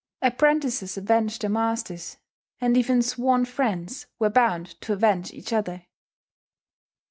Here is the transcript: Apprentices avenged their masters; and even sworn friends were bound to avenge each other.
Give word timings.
Apprentices 0.23 0.97
avenged 0.97 1.43
their 1.43 1.51
masters; 1.51 2.17
and 2.59 2.75
even 2.75 3.03
sworn 3.03 3.45
friends 3.45 4.07
were 4.17 4.31
bound 4.31 4.81
to 4.81 4.93
avenge 4.93 5.31
each 5.31 5.53
other. 5.53 5.85